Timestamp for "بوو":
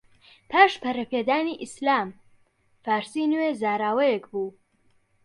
4.31-4.49